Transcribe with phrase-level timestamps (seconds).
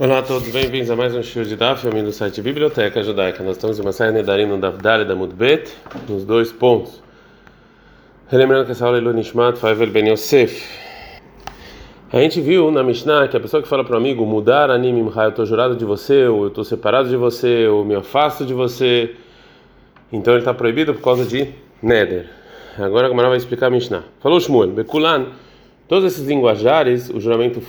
[0.00, 3.42] Olá a todos, bem-vindos a mais um show de Daf, eu do site Biblioteca Judaica.
[3.42, 5.74] Nós estamos em uma saia Nedarim no Daf da Mudbet,
[6.08, 7.02] nos dois pontos.
[8.28, 10.64] Relembrando que essa aula é Lunishmat Faivel Ben Yosef.
[12.12, 14.96] A gente viu na Mishnah que a pessoa que fala para o amigo mudar anim
[14.96, 18.54] eu estou jurado de você, ou eu estou separado de você, ou me afasto de
[18.54, 19.16] você,
[20.12, 21.52] então ele está proibido por causa de
[21.82, 22.30] Neder.
[22.78, 24.04] Agora a Gamara vai explicar a Mishnah.
[24.20, 25.26] Falou Shmuel, Bekulan,
[25.88, 27.60] todos esses linguajares, o juramento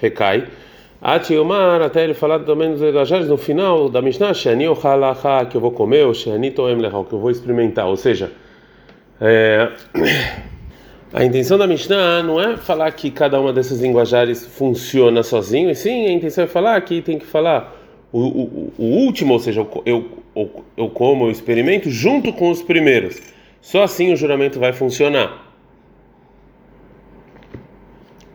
[0.00, 0.46] recai.
[1.00, 5.60] Atiomar, até ele falar também nos linguajares no final da Mishnah, Shani ochalacha, que eu
[5.60, 7.86] vou comer, ou Shani toem que eu vou experimentar.
[7.86, 8.32] Ou seja,
[9.20, 9.68] é,
[11.12, 15.74] a intenção da Mishnah não é falar que cada uma desses linguajares funciona sozinho, e
[15.74, 17.76] sim a intenção é falar que tem que falar
[18.10, 22.62] o, o, o último, ou seja, eu, eu, eu como, eu experimento junto com os
[22.62, 23.20] primeiros.
[23.60, 25.45] Só assim o juramento vai funcionar.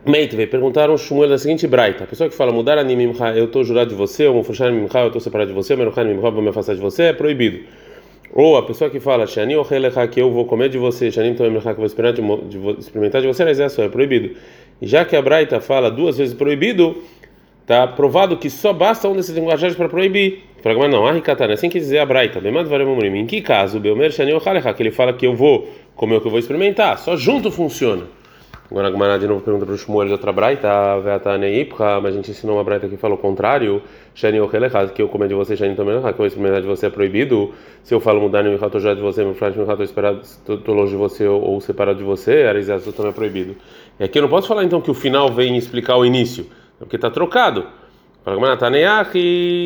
[0.04, 3.62] Meitve, perguntaram Shmuel da seguinte braita: a pessoa que fala mudar a mimcha, eu estou
[3.62, 6.48] jurado de você, ou mufushan mimcha, eu estou separado de você, meruchan mimcha, vou me
[6.48, 7.60] afastar de você, é proibido.
[8.32, 11.72] Ou a pessoa que fala shani ochelecha, que eu vou comer de você, shani tomemlecha,
[11.72, 11.86] que eu
[12.58, 14.34] vou experimentar de, você, mas é só, é proibido.
[14.80, 16.96] Já que a braita fala duas vezes proibido,
[17.60, 20.40] está provado que só basta um desses linguajagens para proibir.
[20.62, 24.82] Fala, não, arricatana, assim quer dizer a braita, em que caso, Belmer shani ochelecha, que
[24.82, 28.06] ele fala que eu vou comer o que eu vou experimentar, só junto funciona.
[28.72, 30.66] Agora a Gumara de novo pergunta para o Shmuel de outra braita,
[32.02, 33.82] mas a gente ensinou uma braita que falou o contrário,
[34.14, 34.38] Shani
[34.94, 37.52] que eu comer de você, Shani também, que eu experimentar de você é proibido.
[37.82, 40.92] Se eu falo mudar no estou já de você, meu frente, estou esperado, estou longe
[40.92, 43.56] de você ou separado de você, Arizazu também é proibido.
[44.00, 46.46] E aqui eu não posso falar então que o final vem explicar o início,
[46.78, 47.66] porque está trocado.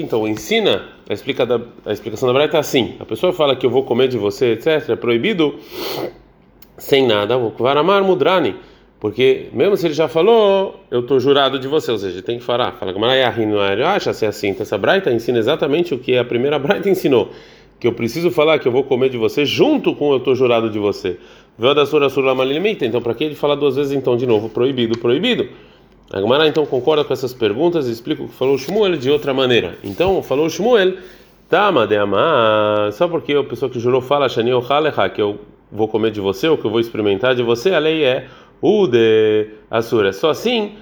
[0.02, 1.46] Então ensina, a, explica
[1.84, 4.54] a explicação da braita é assim: a pessoa fala que eu vou comer de você,
[4.54, 5.54] etc., é proibido
[6.76, 8.56] sem nada, vou varamar mudrani
[8.98, 12.44] porque, mesmo se ele já falou, eu estou jurado de você, ou seja, tem que
[12.44, 12.72] falar.
[12.72, 14.48] Fala que Marayahino acha se é assim.
[14.48, 17.30] Então, essa Braita ensina exatamente o que a primeira Braita ensinou:
[17.78, 20.70] que eu preciso falar que eu vou comer de você junto com eu estou jurado
[20.70, 21.18] de você.
[22.82, 25.48] Então, para que ele falar duas vezes, então, de novo, proibido, proibido?
[26.12, 29.34] A Gemara então concorda com essas perguntas e explica o que falou Shmuel de outra
[29.34, 29.76] maneira.
[29.82, 30.94] Então, falou Shmuel,
[31.48, 35.38] Tama de amar, só porque a pessoa que jurou fala, que eu
[35.70, 38.26] vou comer de você, ou que eu vou experimentar de você, a lei é
[38.60, 40.12] o de Assura.
[40.12, 40.74] Só assim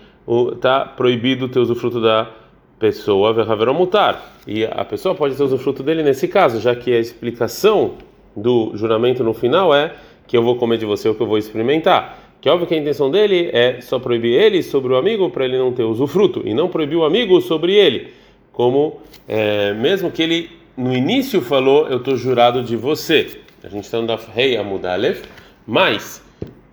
[0.52, 2.30] está proibido ter usufruto da
[2.78, 3.32] pessoa,
[3.72, 4.38] mutar.
[4.46, 7.94] E a pessoa pode ter usufruto dele nesse caso, já que a explicação
[8.36, 9.94] do juramento no final é
[10.26, 12.18] que eu vou comer de você o que eu vou experimentar.
[12.40, 15.56] Que óbvio que a intenção dele é só proibir ele sobre o amigo para ele
[15.56, 18.12] não ter usufruto e não proibir o amigo sobre ele,
[18.52, 23.38] como é, mesmo que ele no início falou eu estou jurado de você.
[23.62, 25.22] A gente está no rei Amudalev,
[25.66, 26.22] mas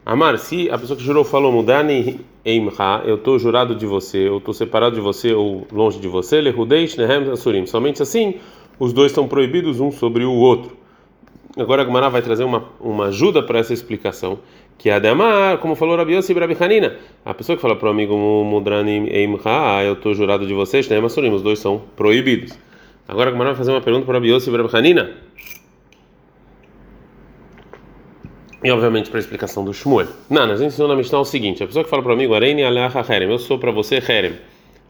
[0.04, 2.72] Amar, se a pessoa que jurou falou, mudani eimha,
[3.06, 6.98] eu estou jurado de você, eu estou separado de você ou longe de você, lehudeish
[6.98, 7.68] nehem asurim.
[7.68, 8.36] Somente assim,
[8.80, 10.76] os dois estão proibidos um sobre o outro.
[11.56, 14.40] Agora a Gemara vai trazer uma, uma ajuda para essa explicação,
[14.76, 16.96] que é a de Amar, como falou Rabi Yossi Rabi Hanina.
[17.24, 21.06] A pessoa que fala para o amigo Mudrani Eimha, eu estou jurado de vocês, Nehem
[21.06, 22.58] Asurim, os dois são proibidos.
[23.08, 25.12] Agora a Gemara vai fazer uma pergunta para Rabi Yossi Rabi Hanina.
[28.64, 30.08] E obviamente para a explicação do Shmuel.
[30.30, 33.30] Nós ensinamos na Mishnah o seguinte: a pessoa que fala para o amigo, Areini Herem,
[33.30, 34.34] eu sou para você Herem,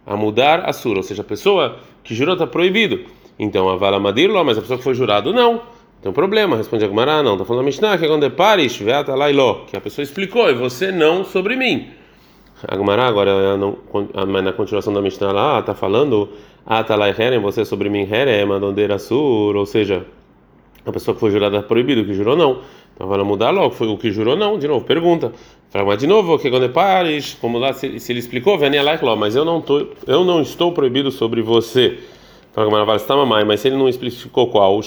[0.05, 3.05] a mudar a sura, ou seja, a pessoa que jurou está proibido.
[3.39, 5.61] Então, a Vala Madirlo, mas a pessoa que foi jurado, não.
[6.01, 7.33] Tem um problema, responde a Gumara, não.
[7.33, 10.49] Está falando na Mishnah que é quando é Parish, Veata Lailó, que a pessoa explicou,
[10.49, 11.89] e você não sobre mim.
[12.67, 13.77] A Gumara, agora, não,
[14.43, 16.29] na continuação da Mishnah lá, está falando,
[16.65, 20.05] Atalai Herem, você sobre mim Herem, Adondeira Sur, ou seja,
[20.85, 22.61] a pessoa que foi jurada está proibido, que jurou não.
[23.01, 25.31] Então vai mudar logo, foi o que jurou não, de novo, pergunta.
[25.71, 29.35] Fala, de novo, que quando pares, como lá se, se ele explicou, vem lá, mas
[29.35, 31.97] eu não tô, eu não estou proibido sobre você.
[32.53, 34.81] Fala, mas vale está mamãe, mas se ele não explicou qual, o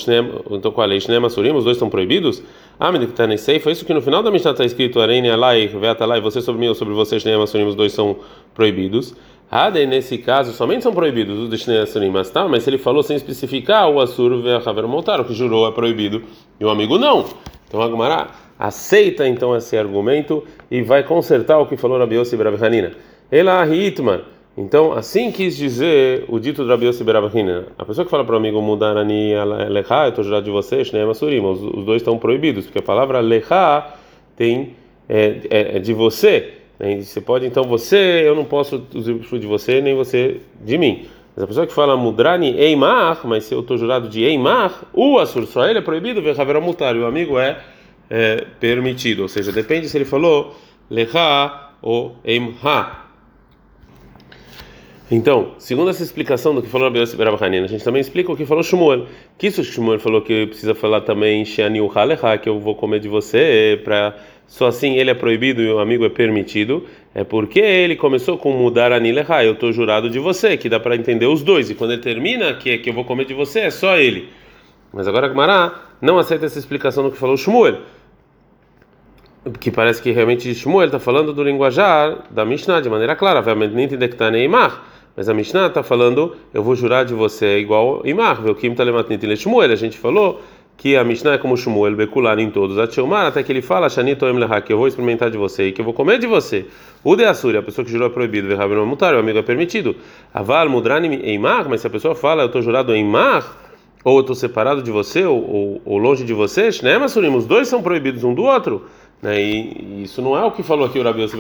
[0.53, 2.41] então qual é, shnem asurim, os dois estão proibidos?
[2.79, 5.29] Ah, me tá nem sei, foi isso que no final da Mishnah está escrito, arene
[5.29, 8.15] alai, veta e você sobre mim ou sobre você, shnem asurim, os dois são
[8.55, 9.17] proibidos.
[9.51, 12.71] Ah, daí nesse caso somente são proibidos os de shnei asurim, mas tá, mas se
[12.71, 16.23] ele falou sem especificar, o assur ve a montar, o que jurou é proibido,
[16.61, 17.25] e o amigo não.
[17.75, 22.37] Então a Gemara aceita então esse argumento e vai consertar o que falou Rabi Yossi
[22.37, 22.93] Rabi Hanina.
[23.33, 24.21] Ela hitman.
[24.57, 27.67] Então, assim quis dizer o dito de Rabi Yossi Hanina.
[27.77, 29.33] A pessoa que fala para o amigo mudarani
[29.69, 32.83] lecha, eu estou jurado de vocês, né, masurim, os, os dois estão proibidos, porque a
[32.83, 33.93] palavra lecha
[34.37, 34.77] tem
[35.09, 36.53] é, é, é de você.
[36.79, 37.01] Né?
[37.01, 41.07] Você pode então você, eu não posso usufruir de você nem você de mim.
[41.35, 45.19] Mas a pessoa que fala mudrani eimar, mas se eu estou jurado de eimar, o
[45.19, 47.61] assur só ele é proibido, ver haverá mutar, o amigo é,
[48.09, 49.23] é, permitido.
[49.23, 50.55] Ou seja, depende se ele falou
[50.89, 53.04] lecha ou eimha.
[55.11, 58.47] Então, segundo essa explicação do que falou Rabi Berabahanina, a gente também explica o que
[58.47, 59.07] falou Shmuel.
[59.37, 63.09] Que isso Shmuel falou que precisa falar também Sheani Haleha, que eu vou comer de
[63.09, 64.17] você, para
[64.47, 66.87] só assim ele é proibido e o amigo é permitido.
[67.15, 70.97] É porque ele começou com mudar Anileha, eu estou jurado de você, que dá para
[70.97, 71.69] entender os dois.
[71.69, 74.31] E quando ele termina, que é que eu vou comer de você, é só ele.
[74.91, 77.79] Mas agora Gmará não aceita essa explicação do que falou Shmuel
[79.61, 83.75] que parece que realmente Shmuel está falando do linguajar da Mishnah de maneira clara, obviamente
[83.75, 84.83] nem entender que está nem Imar,
[85.17, 89.25] mas a Mishnah está falando, eu vou jurar de você igual Imar, o Kim Talematnit
[89.27, 90.41] le Shmuel, a gente falou
[90.77, 94.61] que a Mishnah é como Shmuel, becular em todos, até que ele fala, Shanito Emleha,
[94.61, 96.67] que eu vou experimentar de você e que eu vou comer de você.
[97.03, 99.95] O de Asuri, a pessoa que jurou é proibido, Verrabino Mutar, o amigo é permitido.
[100.33, 103.63] Aval Mudrani Eimar, mas se a pessoa fala, eu estou jurado em Mar,
[104.05, 107.47] ou eu estou separado de você, ou, ou, ou longe de você, né, Masurim, os
[107.47, 108.85] dois são proibidos um do outro.
[109.23, 109.41] Né?
[109.41, 111.37] E, isso não é o que falou aqui o Rabi Yossi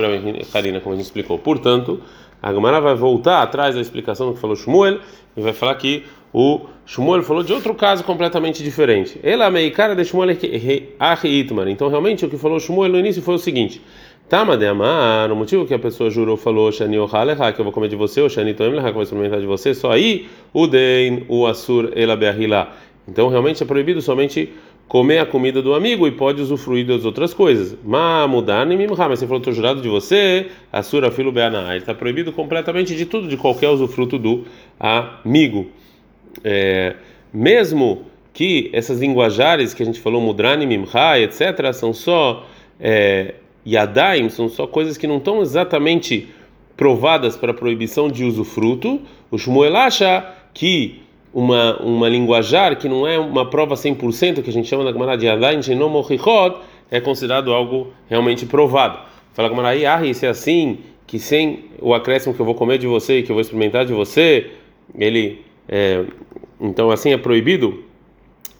[0.50, 1.38] Karina, como a gente explicou.
[1.38, 2.00] Portanto,
[2.44, 4.99] a Gemara vai voltar atrás da explicação do que falou Shmuel
[5.35, 9.19] e vai falar que o Shmuel falou de outro caso completamente diferente.
[9.23, 10.37] Ela cara de Shmuel
[11.41, 11.69] Itmar.
[11.69, 13.81] Então, realmente, o que falou Shmuel no início foi o seguinte:
[14.29, 17.73] Tama de amar, o motivo que a pessoa jurou, falou Shani Ohaleha, que eu vou
[17.73, 20.67] comer de você, ou Shani Toemleha, que eu vou experimentar de você, só aí o
[20.67, 22.69] Dein, o Asur, Ela Beahila.
[23.08, 24.52] Então, realmente é proibido somente
[24.89, 27.77] comer a comida do amigo e pode usufruir das outras coisas.
[27.85, 31.71] Mamudar nem mimha, mas você falou, estou jurado de você, a sura filo beana.
[31.71, 34.45] Ele está proibido completamente de tudo, de qualquer usufruto do
[34.79, 35.67] amigo.
[36.43, 36.97] É,
[37.33, 40.87] mesmo que essas linguajares que a gente falou, mudrani, mimha,
[41.19, 42.47] etc., são só
[42.79, 43.35] é,
[43.67, 46.29] yadaim, são só coisas que não estão exatamente
[46.77, 51.04] provadas para proibição de usufruto, o Shmuel acha que
[51.35, 55.17] uma, uma linguajar que não é uma prova 100%, que a gente chama na Gemara
[55.17, 56.05] de Adain Shenom
[56.91, 58.99] é considerado algo realmente provado.
[59.33, 60.79] Fala Gemara ah, isso é assim,
[61.09, 63.93] que sem o acréscimo que eu vou comer de você, que eu vou experimentar de
[63.93, 64.53] você,
[64.97, 66.05] ele, é,
[66.61, 67.83] então assim é proibido,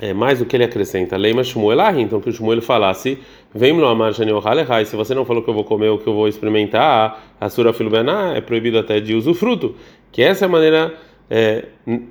[0.01, 1.17] é mais do que ele acrescenta.
[1.17, 3.19] Leima Shmuel então que o Shmuel falasse,
[3.55, 6.27] vem no amar se você não falou que eu vou comer ou que eu vou
[6.27, 9.77] experimentar, a sura filubená é proibido até de usufruto,
[10.11, 10.93] que essa é a maneira
[11.31, 11.67] é,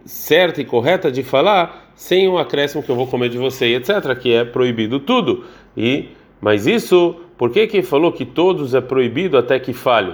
[0.05, 4.15] certa e correta de falar sem o acréscimo que eu vou comer de você, etc.,
[4.17, 5.45] que é proibido tudo.
[5.77, 6.09] E
[6.41, 10.13] mas isso, por que que falou que todos é proibido até que falhe?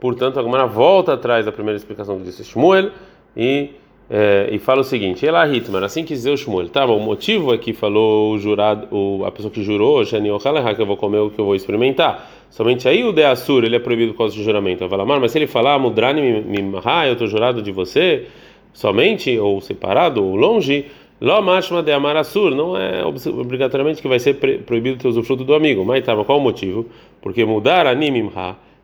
[0.00, 2.92] Portanto, agora volta atrás da primeira explicação que disse Shmuel
[3.36, 3.72] e
[4.08, 6.86] é, e fala o seguinte: Ela Hitman, assim que o Shmuel, tá?
[6.86, 10.28] Bom, o motivo é que falou o jurado, o, a pessoa que jurou, Shani
[10.76, 12.30] que eu vou comer o que eu vou experimentar.
[12.48, 14.88] Somente aí o de Assur, ele é proibido por causa do juramento.
[14.88, 18.26] Fala, mas se ele falar, Mudrani Mimha, eu estou jurado de você,
[18.72, 20.86] somente, ou separado, ou longe,
[21.20, 25.54] Lo mashma de amar Assur, não é obrigatoriamente que vai ser proibido ter usufruto do
[25.54, 25.84] amigo.
[25.84, 26.86] Mas tá, qual o motivo?
[27.22, 28.30] Porque mudar animimha,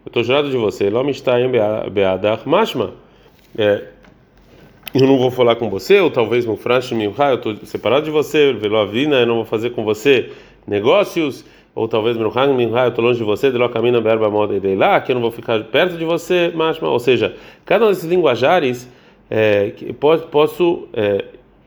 [0.04, 1.50] eu estou jurado de você, Lo mishtaim
[1.92, 2.94] beadach mashma.
[3.56, 3.91] É,
[4.94, 8.52] eu não vou falar com você, ou talvez no Franch eu estou separado de você,
[8.52, 10.30] velo avina, eu não vou fazer com você
[10.66, 11.44] negócios,
[11.74, 15.00] ou talvez no eu estou longe de você, de lá caminho berba moda e lá,
[15.00, 17.34] que eu não vou ficar perto de você, mas, ou seja,
[17.64, 18.86] cada um desses linguajares
[19.30, 21.24] é, posso, posso é,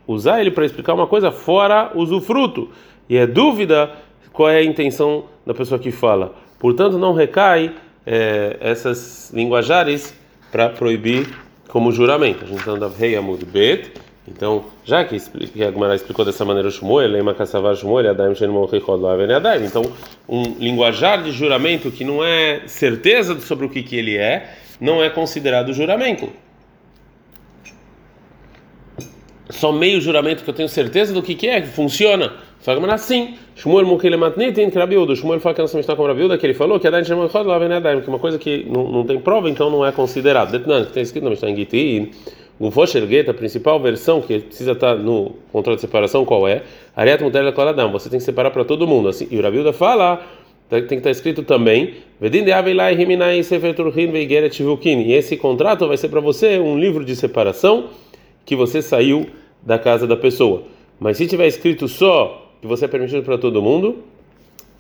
[0.08, 2.70] usar ele para explicar uma coisa fora usufruto,
[3.10, 3.92] e é dúvida
[4.32, 6.36] qual é a intenção da pessoa que fala.
[6.60, 7.74] Portanto, não recai
[8.06, 10.16] é, essas linguajares
[10.52, 11.28] para proibir
[11.68, 12.46] como juramento.
[12.46, 13.92] A gente anda rei amud bet.
[14.28, 18.34] Então, já que, que a Gemara explicou dessa maneira o Shmuel, lema kassavar Shmuel, Adaim
[19.34, 19.66] Adaim.
[19.66, 19.84] Então,
[20.28, 25.04] um linguajar de juramento que não é certeza sobre o que, que ele é, não
[25.04, 26.30] é considerado juramento.
[29.50, 32.34] Só meio juramento que eu tenho certeza do que, que é, que funciona.
[32.66, 33.36] Fala Gemara sim.
[33.56, 35.16] Shmuel Mukele Matnitin Krabiuda.
[35.16, 37.46] Shmuel fala que nós está com Rabiuda, que ele falou que a Dain Shemon Chod
[37.46, 40.52] Laven Adaim, que uma coisa que não, não tem prova, então não é considerado.
[40.52, 42.10] Detnan, que tem escrito no Mishnah Gitin,
[42.60, 46.64] Gufosher Get, a principal versão que precisa estar no controle de separação, qual é?
[46.96, 49.10] Ariat Mutel Koladam, você tem que separar para todo mundo.
[49.10, 50.26] Assim, e o Rabiuda fala
[50.68, 52.26] tem que estar escrito também e
[55.14, 57.90] esse contrato vai ser para você um livro de separação
[58.44, 59.28] que você saiu
[59.62, 60.64] da casa da pessoa
[61.00, 63.98] mas se tiver escrito só que você é permitido para todo mundo,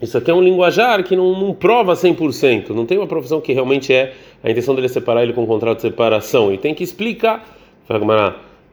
[0.01, 3.53] isso aqui é um linguajar que não, não prova 100%, não tem uma profissão que
[3.53, 4.13] realmente é
[4.43, 7.45] a intenção dele separar ele com um contrato de separação, e tem que explicar.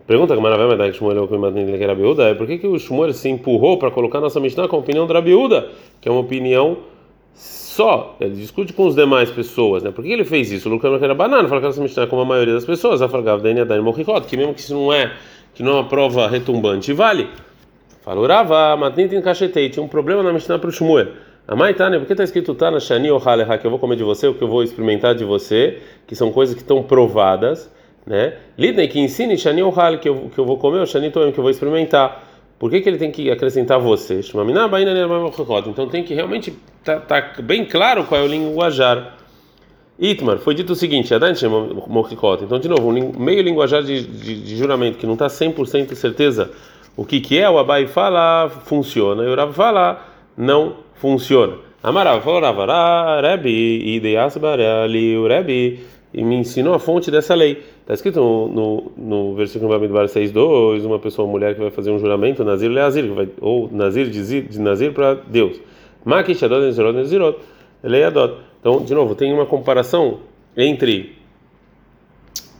[0.07, 3.28] Pergunta que Maravilha que Shmuel que era Biúda é por que, que o Shmuel se
[3.28, 5.69] empurrou para colocar nossa Mishnah com a opinião do Rabiúda,
[6.00, 6.78] que é uma opinião
[7.35, 9.90] só, ele discute com as demais pessoas, né?
[9.90, 10.69] Por que ele fez isso?
[10.69, 13.42] O Lucas era banana, fala que nossa Mishnah como a maioria das pessoas, a Fargav
[13.42, 15.12] da que mesmo que isso não é,
[15.54, 17.28] que não é uma prova retumbante, vale.
[18.02, 21.12] Falou Rava, Matnitin Kashetei, tinha um problema na Mishnah para o Shmuel.
[21.47, 24.26] A Maitane, por que está escrito Tana Shani Ohaleha, que eu vou comer de você,
[24.26, 27.71] o que eu vou experimentar de você, que são coisas que estão provadas.
[28.04, 28.35] né?
[28.59, 31.38] Lidnei que ensine shani ohal que eu que eu vou comer, o shani toem que
[31.38, 32.25] eu vou experimentar.
[32.59, 34.21] Por que, que ele tem que acrescentar você?
[35.71, 39.16] Então tem que realmente tá, tá bem claro qual é o linguajar.
[39.97, 44.99] Itmar, foi dito o seguinte, então de novo, um meio linguajar de, de, de juramento
[44.99, 46.50] que não está 100% certeza
[46.96, 50.06] o que que é, o Abai fala, funciona, e o Rav fala,
[50.37, 51.54] não funciona.
[51.82, 55.80] Amarav falou, Ravará, Rebi, Ideiasbar, ali o Rebi,
[56.14, 57.62] e me ensinou a fonte dessa lei.
[57.80, 61.90] Está escrito no, no, no versículo Bamidbar 6.2, uma pessoa, uma mulher que vai fazer
[61.90, 65.61] um juramento, Nazir Leazir, ou Nazir de, de Nazir para Deus.
[66.04, 67.38] Makish Adot Nezirot Nezirot,
[67.82, 68.34] Leiadot.
[68.61, 70.20] Então, de novo, tem uma comparação
[70.56, 71.16] entre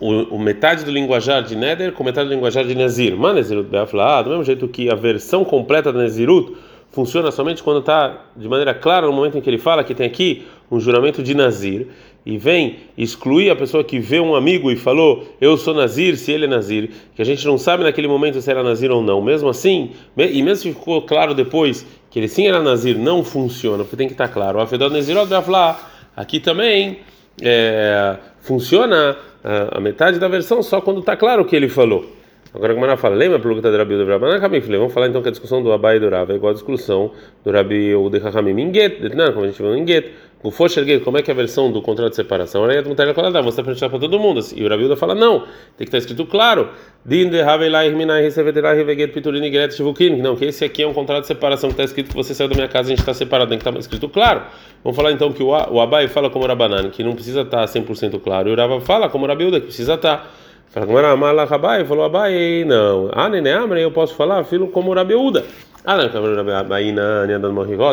[0.03, 3.17] o, o, metade do linguajar de Neder com metade do linguajar de Nazir.
[3.17, 6.57] Mas Nezirut Beafla, do mesmo jeito que a versão completa da Nezirut
[6.91, 10.05] funciona somente quando está de maneira clara no momento em que ele fala que tem
[10.05, 11.87] aqui um juramento de Nazir
[12.27, 16.33] e vem excluir a pessoa que vê um amigo e falou eu sou Nazir, se
[16.33, 19.23] ele é Nazir, que a gente não sabe naquele momento se era Nazir ou não.
[19.23, 23.85] Mesmo assim, e mesmo se ficou claro depois que ele sim era Nazir, não funciona,
[23.85, 24.59] porque tem que estar tá claro.
[24.59, 25.79] O Afedot Nezirot Beafla,
[26.17, 26.99] aqui também
[27.41, 32.07] é, funciona a, metade da versão só quando está claro o que ele falou.
[32.55, 35.23] Agora, como ela fala, lembra que está do Rabi do Rabi Falei, vamos falar então
[35.23, 37.11] que a discussão do Abai e do Rav é igual a discussão
[37.43, 40.13] do Rabi em Get, não, como a gente viu em Get.
[40.43, 42.65] O Fosher como é que é a versão do contrato de separação?
[42.65, 44.41] Aí a Mutar fala, você está perguntando para todo mundo.
[44.57, 45.47] E o Rabi fala, não, tem
[45.79, 46.69] que estar escrito claro.
[47.07, 50.17] Din de Havelai Minai Reseveterai Reveget Piturini Gret Shivukin.
[50.17, 52.49] Não, que esse aqui é um contrato de separação que está escrito que você saiu
[52.49, 53.51] da minha casa e a gente está separado.
[53.51, 54.43] Tem que estar escrito claro.
[54.83, 58.21] Vamos falar então que o, Abai fala como o Rabanan, que não precisa estar 100%
[58.21, 58.49] claro.
[58.49, 60.42] E o Rava fala como o Rabiuda, que precisa estar.
[60.75, 63.11] Como era Amala Rabai, falou Abai, não.
[63.13, 65.45] Ah, Nene Amre, eu posso falar, filho, como o Rabiuda.
[65.85, 66.05] Ah, não,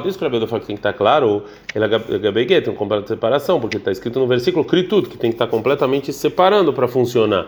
[0.07, 1.43] isso que o Rabiuda fala que tem que estar claro,
[1.75, 5.29] ele é Gabeguet, um completo de separação, porque está escrito no versículo Kritut, que tem
[5.29, 7.47] que estar completamente separando para funcionar.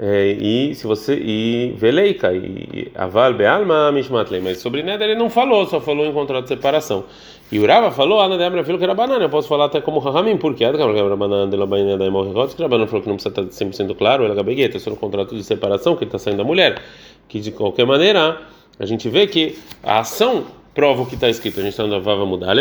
[0.00, 5.28] É, e se você e veleika e aval bealma mishmatlei mas sobre neder ele não
[5.28, 7.04] falou só falou em contrato de separação.
[7.50, 9.24] E o Rava falou ana de filho que era banana.
[9.24, 12.08] Eu posso falar até como Rahamim porque é que era banana de la bainha da
[12.10, 14.96] morrigot que banana falou que não precisa estar 100% claro ela gabegueta é só no
[14.96, 16.80] contrato de separação que ele está saindo da mulher.
[17.26, 18.40] Que de qualquer maneira
[18.78, 20.44] a gente vê que a ação
[20.78, 21.58] prova o que está escrito.
[21.58, 22.54] A gente está no Vava mudar.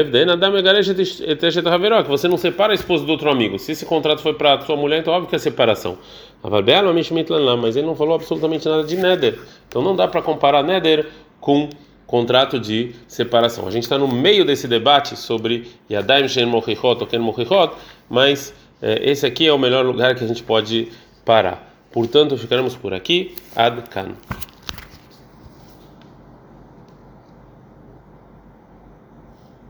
[2.04, 3.60] Que você não separa a esposa do outro amigo.
[3.60, 6.00] Se esse contrato foi para sua mulher, então óbvio que é separação.
[6.42, 9.38] Mas ele não falou absolutamente nada de Neder.
[9.68, 11.06] Então não dá para comparar Neder
[11.40, 11.70] com
[12.08, 13.68] contrato de separação.
[13.68, 17.76] A gente está no meio desse debate sobre Yadaim Shen Mochichot ou Ken Mochichot,
[18.10, 20.88] mas é, esse aqui é o melhor lugar que a gente pode
[21.24, 21.72] parar.
[21.92, 23.36] Portanto, ficaremos por aqui.
[23.56, 24.16] Ad Kan.